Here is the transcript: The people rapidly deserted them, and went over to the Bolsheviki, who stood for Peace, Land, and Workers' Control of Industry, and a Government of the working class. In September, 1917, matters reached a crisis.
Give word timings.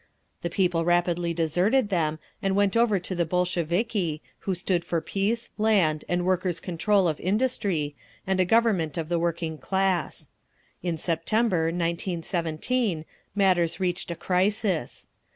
The 0.41 0.49
people 0.49 0.83
rapidly 0.83 1.31
deserted 1.31 1.89
them, 1.89 2.17
and 2.41 2.55
went 2.55 2.75
over 2.75 2.97
to 2.97 3.13
the 3.13 3.23
Bolsheviki, 3.23 4.23
who 4.39 4.55
stood 4.55 4.83
for 4.83 4.99
Peace, 4.99 5.51
Land, 5.59 6.05
and 6.09 6.25
Workers' 6.25 6.59
Control 6.59 7.07
of 7.07 7.19
Industry, 7.19 7.95
and 8.25 8.39
a 8.39 8.43
Government 8.45 8.97
of 8.97 9.09
the 9.09 9.19
working 9.19 9.59
class. 9.59 10.31
In 10.81 10.97
September, 10.97 11.65
1917, 11.65 13.05
matters 13.35 13.79
reached 13.79 14.09
a 14.09 14.15
crisis. 14.15 15.05